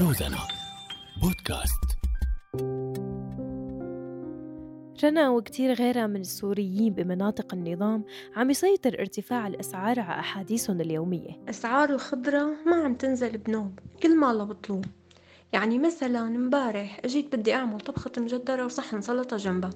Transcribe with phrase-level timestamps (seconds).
[0.00, 0.38] روزانا
[1.22, 1.84] بودكاست.
[5.04, 8.04] رنا وكتير غيرها من السوريين بمناطق النظام
[8.36, 11.30] عم يسيطر ارتفاع الأسعار على أحاديثهم اليومية.
[11.48, 14.82] أسعار الخضرة ما عم تنزل بنوب كل ما لبطلوه
[15.52, 19.70] يعني مثلا مبارح أجيت بدي أعمل طبخة مجدرة وصحن سلطة جنبها.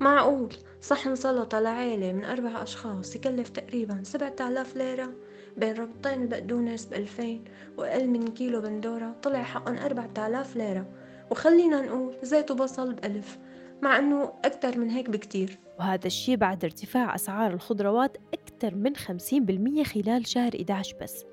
[0.00, 5.12] معقول؟ صحن سلطة لعيلة من أربع أشخاص يكلف تقريبا سبعة آلاف ليرة
[5.56, 7.44] بين ربطين البقدونس بألفين
[7.78, 10.86] وأقل من كيلو بندورة طلع حقن أربعة آلاف ليرة.
[11.30, 13.38] وخلينا نقول زيت وبصل بألف
[13.82, 15.58] مع أنه أكتر من هيك بكتير.
[15.78, 21.24] وهذا الشيء بعد ارتفاع أسعار الخضروات أكثر من 50% خلال شهر 11 بس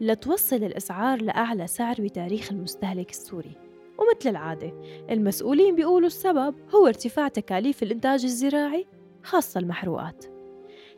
[0.00, 3.67] لتوصل الأسعار لأعلى سعر بتاريخ المستهلك السوري.
[3.98, 4.72] ومثل العادة
[5.10, 8.86] المسؤولين بيقولوا السبب هو ارتفاع تكاليف الإنتاج الزراعي
[9.22, 10.24] خاصة المحروقات.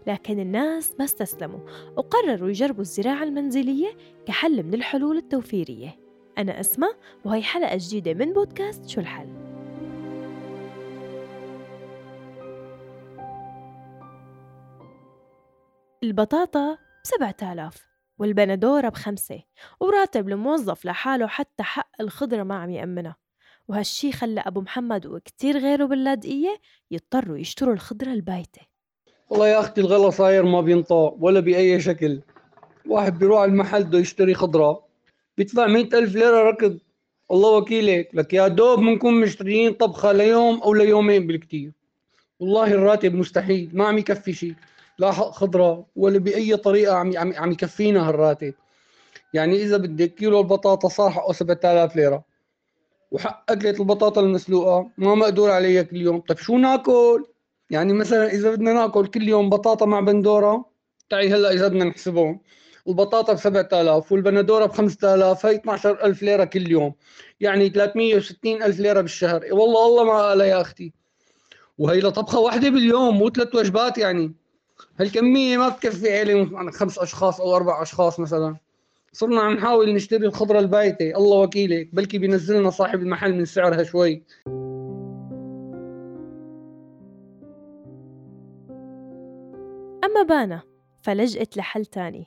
[0.06, 1.60] لكن الناس ما استسلموا
[1.96, 3.96] وقرروا يجربوا الزراعة المنزلية
[4.26, 5.98] كحل من الحلول التوفيرية.
[6.38, 9.28] أنا أسماء وهي حلقة جديدة من بودكاست شو الحل.
[16.02, 17.89] البطاطا بسبعة آلاف.
[18.20, 19.42] والبندورة بخمسة
[19.80, 23.16] وراتب الموظف لحاله حتى حق الخضرة ما عم يأمنها.
[23.68, 28.60] وهالشي خلى أبو محمد وكتير غيره باللاذقية يضطروا يشتروا الخضرة البايتة.
[29.30, 32.20] والله يا أختي الغلا صاير ما بينطق ولا بأي شكل.
[32.86, 34.82] واحد بيروح على المحل بده يشتري خضرة
[35.36, 36.78] بيدفع مئة ألف ليرة ركض.
[37.30, 38.10] الله وكيلك.
[38.14, 41.72] لك يا دوب بنكون مشتريين طبخة ليوم أو ليومين بالكتير.
[42.40, 44.54] والله الراتب مستحيل ما عم يكفي شيء
[45.00, 48.54] لا خضرة ولا بأي طريقة عم عم عم يكفينا هالراتب.
[49.34, 52.24] يعني إذا بدك كيلو البطاطا صار حقه 7000 ليرة.
[53.10, 56.20] وحق أكلة البطاطا المسلوقة ما مقدور عليها كل يوم.
[56.20, 57.24] طيب شو ناكل؟
[57.70, 60.64] يعني مثلا إذا بدنا ناكل كل يوم بطاطا مع بندورة
[61.10, 62.40] تعي هلأ إذا بدنا نحسبهم.
[62.88, 66.94] البطاطا ب 7000 والبندورة ب 5000 هي 12000 ليرة كل يوم.
[67.40, 69.44] يعني 360 ألف ليرة بالشهر.
[69.52, 70.92] والله الله ما قال يا أختي.
[71.78, 74.39] وهي لطبخة واحدة باليوم مو ثلاث وجبات يعني.
[75.00, 78.56] هالكمية ما بتكفي عيله خمس أشخاص أو أربع أشخاص مثلا.
[79.12, 84.22] صرنا عم نحاول نشتري الخضرة البايتة الله وكيلك بلكي بينزلنا صاحب المحل من سعرها شوي.
[90.04, 90.62] أما بانا
[91.02, 92.26] فلجأت لحل تاني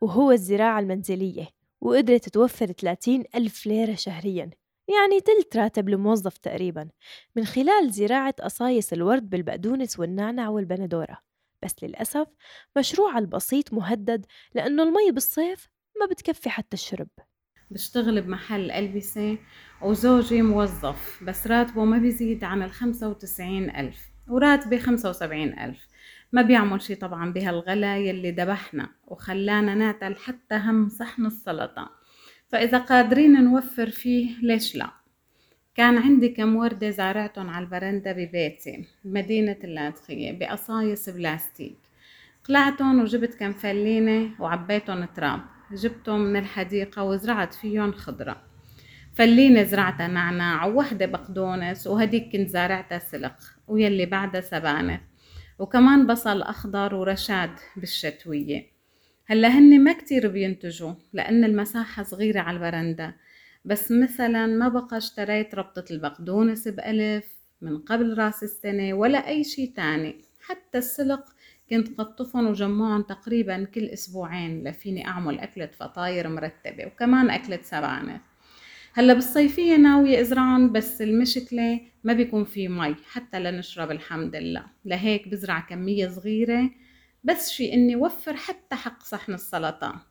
[0.00, 1.48] وهو الزراعة المنزلية
[1.80, 4.50] وقدرت توفر 30 ألف ليرة شهرياً
[4.88, 6.88] يعني تلت راتب الموظف تقريباً
[7.36, 11.27] من خلال زراعة قصايص الورد بالبقدونس والنعنع والبندورة.
[11.64, 12.26] بس للأسف
[12.78, 15.68] مشروع البسيط مهدد لأنه المي بالصيف
[16.00, 17.08] ما بتكفي حتى الشرب.
[17.70, 19.38] بشتغل بمحل ألبسة
[19.82, 25.86] وزوجي موظف بس راتبه ما بيزيد عن الخمسة وتسعين ألف وراتبي خمسة وسبعين ألف.
[26.32, 31.90] ما بيعمل شي طبعا بهالغلا يلي دبحنا وخلانا نعتل حتى هم صحن السلطة.
[32.48, 34.90] فإذا قادرين نوفر فيه ليش لا؟
[35.78, 41.76] كان عندي كم وردة زارعتهم على البرندة ببيتي بمدينة اللاذقية بقصايص بلاستيك.
[42.44, 45.40] قلعتهم وجبت كم فلينة وعبيتهم تراب.
[45.72, 48.42] جبتهم من الحديقة وزرعت فيهم خضرة.
[49.14, 53.36] فلينة زرعتها نعناع ووحدة بقدونس وهديك كنت زارعتها سلق
[53.68, 55.00] ويلي بعدها سبانخ
[55.58, 58.66] وكمان بصل أخضر ورشاد بالشتوية.
[59.26, 63.14] هلأ هن ما كتير بينتجوا لأن المساحة صغيرة على البرندة
[63.64, 67.24] بس مثلا ما بقى اشتريت ربطة البقدونس بألف
[67.60, 70.16] من قبل رأس السنة ولا أي شي تاني.
[70.40, 71.24] حتى السلق
[71.70, 78.20] كنت قطفهم وجمعهم تقريبا كل أسبوعين لفيني أعمل أكلة فطاير مرتبة وكمان أكلة سبانخ.
[78.94, 84.64] هلأ بالصيفية ناوية أزرعهم بس المشكلة ما بيكون في مي حتى لنشرب الحمد لله.
[84.84, 86.70] لهيك بزرع كمية صغيرة
[87.24, 90.07] بس في إني وفر حتى حق صحن السلطة.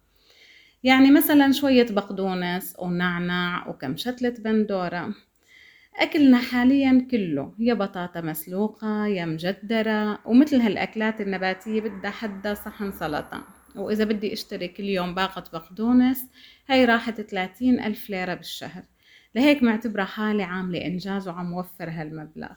[0.83, 5.13] يعني مثلا شوية بقدونس ونعنع وكم شتلة بندورة.
[5.95, 13.43] أكلنا حاليا كله يا بطاطا مسلوقة يا مجدرة ومثل هالأكلات النباتية بدها حدا صحن سلطة.
[13.75, 16.25] وإذا بدي أشتري كل يوم باقة بقدونس
[16.69, 18.83] هاي راحت 30 ألف ليرة بالشهر.
[19.35, 22.55] لهيك معتبرة حالي عاملة إنجاز وعم وفر هالمبلغ.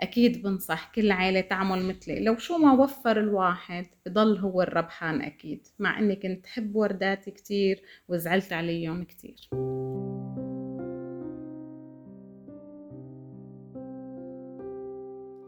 [0.00, 2.24] أكيد بنصح كل عيلة تعمل مثلي.
[2.24, 7.82] لو شو ما وفر الواحد بضل هو الربحان أكيد مع أني كنت حب ورداتي كتير
[8.08, 9.48] وزعلت عليهم كتير.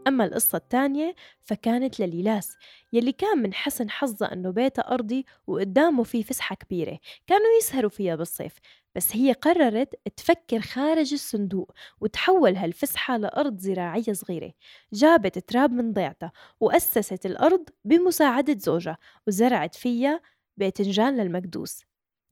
[0.07, 2.57] أما القصة الثانية فكانت لليلاس
[2.93, 8.15] يلي كان من حسن حظها أنه بيتها أرضي وقدامه في فسحة كبيرة كانوا يسهروا فيها
[8.15, 8.53] بالصيف
[8.95, 11.71] بس هي قررت تفكر خارج الصندوق
[12.01, 14.53] وتحول هالفسحة لأرض زراعية صغيرة
[14.93, 20.21] جابت تراب من ضيعتها وأسست الأرض بمساعدة زوجها وزرعت فيها
[20.57, 21.81] باذنجان للمكدوس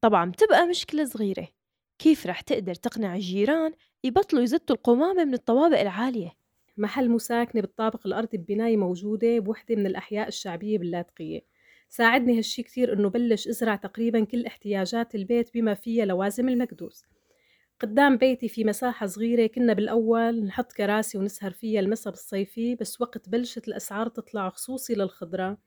[0.01, 1.47] طبعا بتبقى مشكلة صغيرة
[1.99, 3.73] كيف رح تقدر تقنع الجيران
[4.03, 6.44] يبطلوا يزتوا القمامة من الطوابق العالية؟
[6.77, 11.41] محل مساكنة بالطابق الأرضي ببناية موجودة بوحدة من الأحياء الشعبية باللاذقية.
[11.89, 17.05] ساعدني هالشي كتير إنه بلش أزرع تقريبا كل احتياجات البيت بما فيها لوازم المكدوس.
[17.79, 23.29] قدام بيتي في مساحة صغيرة كنا بالأول نحط كراسي ونسهر فيها المسا بالصيفي بس وقت
[23.29, 25.57] بلشت الأسعار تطلع خصوصي للخضرة.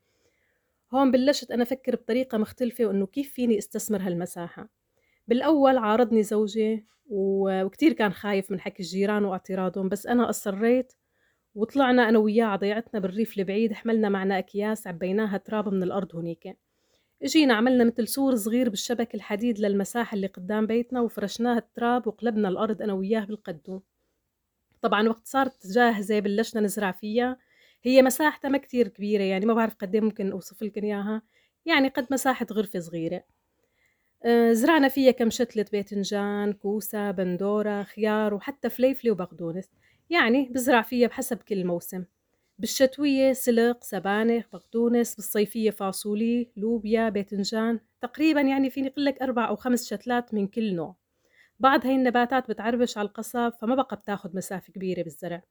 [0.93, 4.69] هون بلشت أنا أفكر بطريقة مختلفة وإنه كيف فيني أستثمر هالمساحة.
[5.27, 10.93] بالأول عارضني زوجي وكتير كان خايف من حكي الجيران واعتراضهم بس أنا أصريت
[11.59, 16.57] وطلعنا أنا وياه على ضيعتنا بالريف البعيد حملنا معنا أكياس عبيناها تراب من الأرض هنيك
[17.23, 22.81] إجينا عملنا مثل سور صغير بالشبك الحديد للمساحة اللي قدام بيتنا وفرشناها التراب وقلبنا الأرض
[22.81, 23.81] أنا وياه بالقدوم
[24.81, 27.37] طبعا وقت صارت جاهزة بلشنا نزرع فيها.
[27.83, 31.21] هي مساحتها ما كتير كبيرة يعني ما بعرف قد ممكن أوصف لكم إياها.
[31.65, 33.23] يعني قد مساحة غرفة صغيرة.
[34.25, 39.69] آه، زرعنا فيها كم شتلة باذنجان كوسة بندورة خيار وحتى فليفلة وبقدونس
[40.09, 42.05] يعني بزرع فيها بحسب كل موسم.
[42.59, 49.93] بالشتوية سلق سبانخ بقدونس بالصيفية فاصولي لوبيا باذنجان تقريبا يعني فيني لك أربع أو خمس
[49.93, 50.95] شتلات من كل نوع.
[51.59, 55.41] بعض هاي النباتات بتعربش على القصب فما بقى بتاخد مسافة كبيرة بالزرع.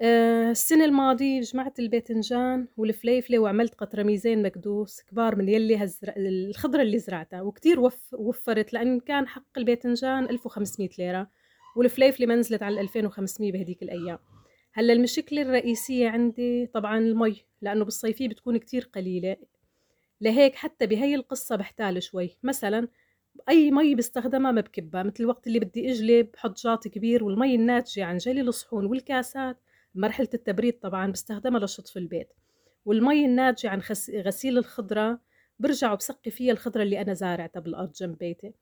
[0.00, 6.12] أه السنة الماضية جمعت الباذنجان والفليفلة وعملت قطرميزين مكدوس كبار من يلي هزر...
[6.16, 8.14] الخضرة اللي زرعتها وكتير وف...
[8.14, 11.30] وفرت لأن كان حق الباذنجان 1500 ليرة.
[11.76, 14.18] والفليفلة ما نزلت على 2500 بهديك الأيام.
[14.72, 19.36] هلأ المشكلة الرئيسية عندي طبعا المي لأنه بالصيفية بتكون كتير قليلة.
[20.20, 22.36] لهيك حتى بهي القصة بحتال شوي.
[22.42, 22.88] مثلا
[23.48, 28.04] أي مي بستخدمها ما بكبها مثل الوقت اللي بدي أجلب بحط جاط كبير والمي الناتجة
[28.04, 29.56] عن جلي الصحون والكاسات.
[29.94, 32.32] مرحلة التبريد طبعا بستخدمها لشطف البيت.
[32.84, 35.20] والمي الناتجة عن غسيل الخضرة
[35.58, 38.52] برجع وبسقي فيها الخضرة اللي أنا زارعتها بالأرض جنب بيتي.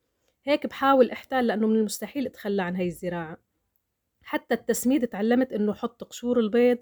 [0.46, 3.38] هيك بحاول أحتال لأنه من المستحيل أتخلى عن هاي الزراعة.
[4.22, 6.78] حتى التسميد تعلمت إنه حط قشور البيض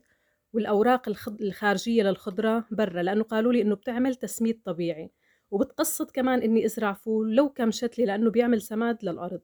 [0.52, 1.08] والأوراق
[1.40, 5.10] الخارجية للخضرة برا لأنه قالوا لي إنه بتعمل تسميد طبيعي.
[5.50, 9.40] وبتقصد كمان إني أزرع فول لو كم شتلي لأنه بيعمل سماد للأرض.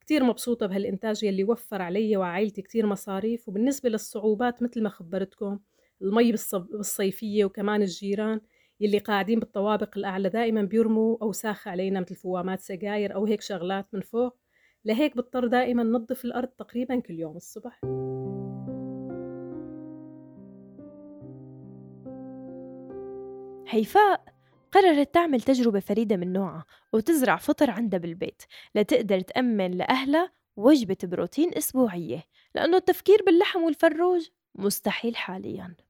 [0.00, 3.48] كتير مبسوطة بهالإنتاج يلي وفر علي وعائلتي كتير مصاريف.
[3.48, 5.58] وبالنسبة للصعوبات مثل ما خبرتكم
[6.02, 8.40] المي بالصيفية وكمان الجيران
[8.80, 14.00] يلي قاعدين بالطوابق الأعلى دائما بيرموا أوساخ علينا مثل فوامات سجاير أو هيك شغلات من
[14.00, 14.36] فوق.
[14.84, 17.80] لهيك بضطر دائما نظف الأرض تقريبا كل يوم الصبح.
[23.68, 24.24] هيفاء
[24.72, 28.42] قررت تعمل تجربة فريدة من نوعها وتزرع فطر عندها بالبيت
[28.74, 32.24] لتقدر تأمن لأهلها وجبة بروتين أسبوعية
[32.54, 35.87] لأنه التفكير باللحم والفروج مستحيل حالياً.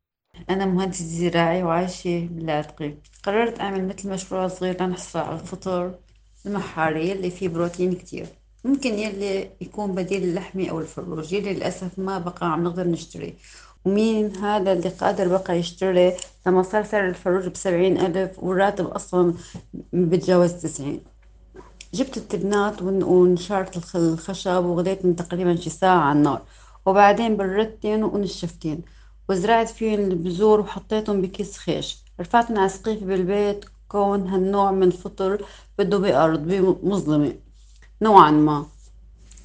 [0.50, 5.94] أنا مهندسة زراعي وعايشة باللاذقي قررت أعمل مثل مشروع صغير لنحصل على الفطر
[6.46, 8.26] المحاري اللي فيه بروتين كتير.
[8.64, 13.34] ممكن يلي يكون بديل اللحمة أو الفروج يلي للأسف ما بقى عم نقدر نشتري.
[13.84, 16.12] ومين هذا اللي قادر بقى يشتري
[16.46, 19.34] لما صار سعر الفروج بسبعين ألف والراتب أصلا
[19.92, 21.00] بتجاوز تسعين؟
[21.94, 26.42] جبت التبنات ونشارت الخشب وغليتهم تقريبا شي ساعة على النار.
[26.86, 28.82] وبعدين بردتين ونشفتين.
[29.28, 31.98] وزرعت فيهم البذور وحطيتهم بكيس خيش.
[32.20, 35.44] رفعتهم على سقيفي بالبيت كون هالنوع من الفطر
[35.78, 36.52] بده بأرض
[36.82, 37.34] مظلمة
[38.02, 38.66] نوعا ما.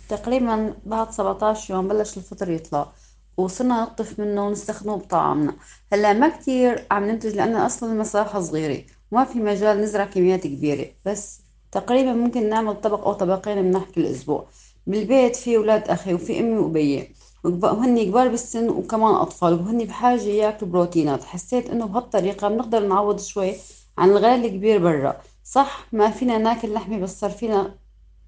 [0.09, 2.91] تقريبا بعد 17 يوم بلش الفطر يطلع
[3.37, 5.55] وصرنا نقطف منه ونستخدمه بطعامنا
[5.93, 8.83] هلأ ما كتير عم ننتج لأن أصلا المساحة صغيرة.
[9.11, 10.85] وما في مجال نزرع كميات كبيرة.
[11.05, 14.47] بس تقريبا ممكن نعمل طبق أو طبقين بنحكي الأسبوع.
[14.87, 17.15] بالبيت في أولاد أخي وفي أمي وأبي.
[17.43, 21.23] وهن كبار بالسن وكمان أطفال وهن بحاجة ياكلوا بروتينات.
[21.23, 23.55] حسيت إنه بهالطريقة بنقدر نعوض شوي
[23.97, 25.21] عن الغالي الكبير برا.
[25.43, 27.75] صح ما فينا ناكل لحمة بس صار فينا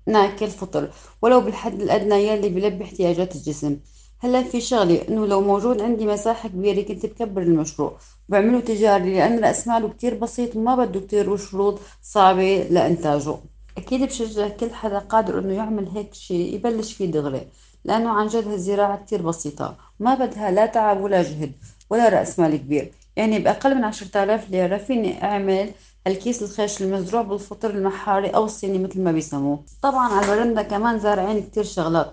[0.07, 0.91] ناكل فطر.
[1.21, 3.77] ولو بالحد الأدنى يلي بلبي احتياجات الجسم.
[4.19, 7.97] هلأ في شغلة إنه لو موجود عندي مساحة كبيرة كنت بكبر المشروع.
[8.29, 13.35] بعمله تجاري لأن رأس ماله كتير بسيط وما بده كتير شروط صعبة لإنتاجه.
[13.77, 17.47] أكيد بشجع كل حدا قادر إنه يعمل هيك شيء يبلش فيه دغري.
[17.85, 19.75] لأنه عن جد هالزراعة كتير بسيطة.
[19.99, 21.51] ما بدها لا تعب ولا جهد
[21.89, 22.91] ولا رأس مال كبير.
[23.15, 25.71] يعني بأقل من عشرة آلاف ليرة فيني أعمل
[26.07, 29.59] الكيس الخيش المزروع بالفطر المحاري أو الصيني مثل ما بيسموه.
[29.81, 32.11] طبعا على البرندة كمان زارعين كتير شغلات.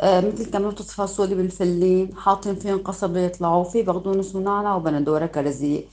[0.00, 5.84] آه مثل كملوطة فاصولي بالفلين حاطين فيهم قصب ليطلعوا في بقدونس ونعنع وبندورة كرزية.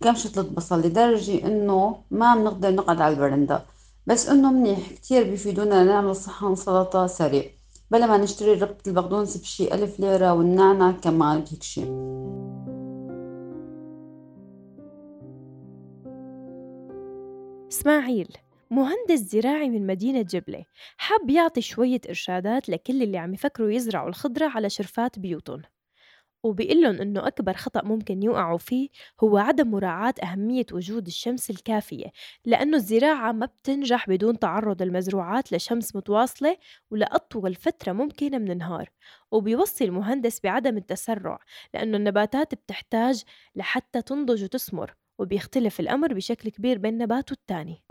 [0.00, 3.62] وكم شتلة بصل؟ لدرجة إنه ما بنقدر نقعد على البرندة.
[4.06, 7.57] بس إنه منيح كتير بيفيدونا نعمل صحن سلطة سريع.
[7.90, 11.80] بلا ما نشتري ربطة البقدونس بشي ألف ليرة والنعنع كمان بهيك شي.
[17.72, 18.28] إسماعيل
[18.70, 20.64] مهندس زراعي من مدينة جبلة
[20.96, 25.62] حاب يعطي شوية إرشادات لكل اللي عم يفكروا يزرعوا الخضرة على شرفات بيوتهم.
[26.42, 28.88] وبيقول لهم إنه أكبر خطأ ممكن يوقعوا فيه
[29.20, 32.06] هو عدم مراعاة أهمية وجود الشمس الكافية
[32.44, 36.56] لأنه الزراعة ما بتنجح بدون تعرض المزروعات لشمس متواصلة
[36.90, 38.90] ولأطول فترة ممكنة من النهار
[39.30, 41.38] وبيوصي المهندس بعدم التسرع
[41.74, 43.22] لأنه النباتات بتحتاج
[43.54, 47.82] لحتى تنضج وتثمر وبيختلف الأمر بشكل كبير بين نبات والتاني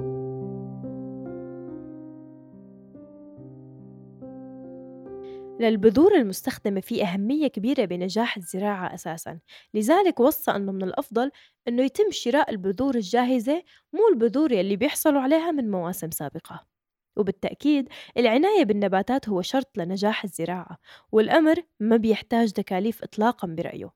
[5.60, 9.40] للبذور المستخدمة في أهمية كبيرة بنجاح الزراعة أساساً.
[9.74, 11.32] لذلك وصى أنه من الأفضل
[11.68, 16.77] أنه يتم شراء البذور الجاهزة مو البذور اللي بيحصلوا عليها من مواسم سابقة.
[17.18, 20.78] وبالتأكيد العناية بالنباتات هو شرط لنجاح الزراعة
[21.12, 23.92] والأمر ما بيحتاج تكاليف إطلاقا برأيه.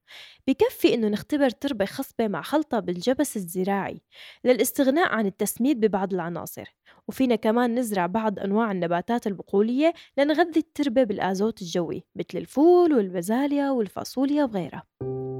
[0.48, 4.02] بكفي إنه نختبر تربة خصبة مع خلطة بالجبس الزراعي
[4.44, 6.76] للاستغناء عن التسميد ببعض العناصر.
[7.08, 14.44] وفينا كمان نزرع بعض أنواع النباتات البقولية لنغذي التربة بالآزوت الجوي مثل الفول والبزاليا والفاصوليا
[14.44, 15.31] وغيرها.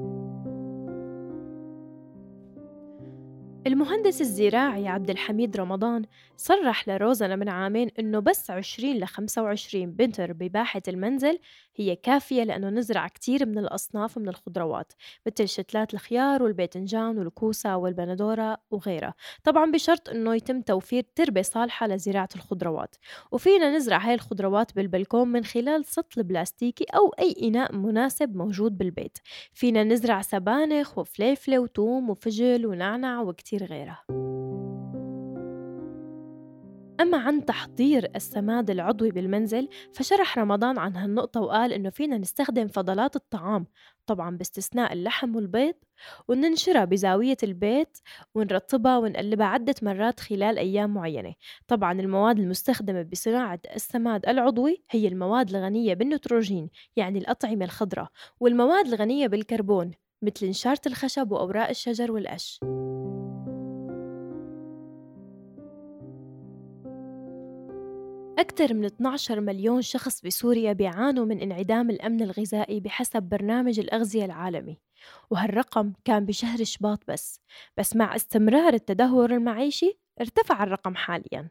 [3.68, 6.06] المهندس الزراعي عبد الحميد رمضان
[6.38, 11.40] صرح لروزنا من عامين إنه بس 20 ل 25 بنتر بباحة المنزل
[11.76, 14.94] هي كافية لأنه نزرع كتير من الأصناف من الخضروات
[15.28, 19.14] مثل شتلات الخيار والباذنجان والكوسة والبندورة وغيرها.
[19.44, 22.96] طبعا بشرط إنه يتم توفير تربة صالحة لزراعة الخضروات.
[23.32, 29.18] وفينا نزرع هاي الخضروات بالبلكون من خلال سطل بلاستيكي أو أي إناء مناسب موجود بالبيت.
[29.54, 34.06] فينا نزرع سبانخ وفليفلة وتوم وفجل ونعنع وكتير غيرها.
[37.02, 43.16] أما عن تحضير السماد العضوي بالمنزل فشرح رمضان عن هالنقطة وقال إنه فينا نستخدم فضلات
[43.16, 43.66] الطعام
[44.06, 45.74] طبعا باستثناء اللحم والبيض
[46.28, 47.98] وننشرها بزاوية البيت
[48.36, 51.34] ونرطبها ونقلبها عدة مرات خلال أيام معينة.
[51.68, 58.08] طبعا المواد المستخدمة بصناعة السماد العضوي هي المواد الغنية بالنيتروجين يعني الأطعمة الخضراء
[58.40, 59.92] والمواد الغنية بالكربون
[60.22, 62.60] مثل نشارة الخشب وأوراق الشجر والقش.
[68.42, 74.78] أكثر من 12 مليون شخص بسوريا بيعانوا من انعدام الأمن الغذائي بحسب برنامج الأغذية العالمي.
[75.32, 77.40] وهالرقم كان بشهر شباط بس
[77.78, 81.50] بس مع استمرار التدهور المعيشي ارتفع الرقم حالياً.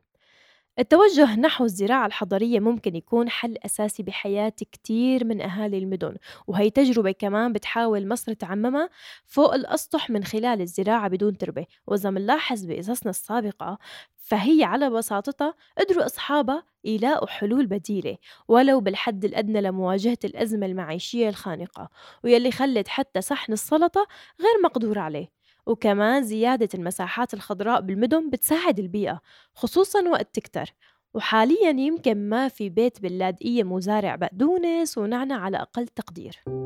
[0.80, 7.10] التوجه نحو الزراعة الحضرية ممكن يكون حل أساسي بحياة كتير من أهالي المدن وهي تجربة
[7.12, 8.90] كمان بتحاول مصر تعممها
[9.26, 13.78] فوق الأسطح من خلال الزراعة بدون تربة وإذا منلاحظ بقصصنا السابقة
[14.16, 18.16] فهي على بساطتها قدروا أصحابها يلاقوا حلول بديلة
[18.48, 21.88] ولو بالحد الأدنى لمواجهة الأزمة المعيشية الخانقة
[22.24, 24.06] ويلي خلت حتى صحن السلطة
[24.40, 25.39] غير مقدور عليه.
[25.70, 29.20] وكمان زيادة المساحات الخضراء بالمدن بتساعد البيئة
[29.54, 30.74] خصوصا وقت تكتر.
[31.14, 36.59] وحاليا يمكن ما في بيت باللاذقية مزارع بقدونس ونعنع على أقل تقدير.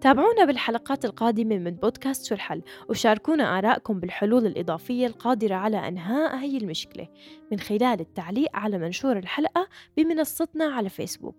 [0.00, 6.56] تابعونا بالحلقات القادمة من بودكاست شو الحل وشاركونا آرائكم بالحلول الإضافية القادرة على إنهاء هي
[6.56, 7.08] المشكلة
[7.52, 11.36] من خلال التعليق على منشور الحلقة بمنصتنا على فيسبوك.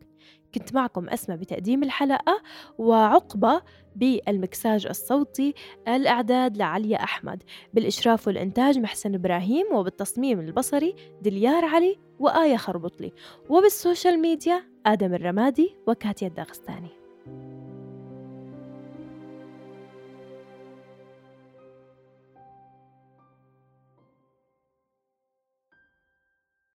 [0.55, 2.41] كنت معكم أسمى بتقديم الحلقة
[2.77, 3.61] وعقبة
[3.95, 5.53] بالمكساج الصوتي
[5.87, 13.11] الإعداد لعليا أحمد بالإشراف والإنتاج محسن إبراهيم وبالتصميم البصري دليار علي وآية خربطلي
[13.49, 16.89] وبالسوشيال ميديا آدم الرمادي وكاتيا الداغستاني.